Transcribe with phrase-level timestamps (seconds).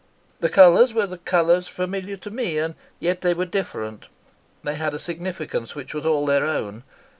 [0.39, 4.07] The colours were the colours familiar to me, and yet they were different.
[4.63, 6.81] They had a significance which was all their own.